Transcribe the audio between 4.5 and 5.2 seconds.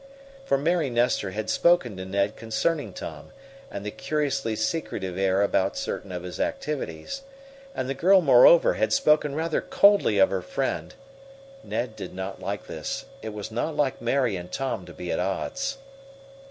secretive